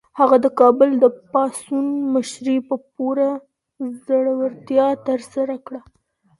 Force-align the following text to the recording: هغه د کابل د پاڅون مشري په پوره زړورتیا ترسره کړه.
هغه 0.19 0.37
د 0.45 0.47
کابل 0.59 0.89
د 1.03 1.05
پاڅون 1.31 1.85
مشري 2.13 2.57
په 2.69 2.75
پوره 2.93 3.29
زړورتیا 4.05 4.87
ترسره 5.07 5.55
کړه. 5.65 5.81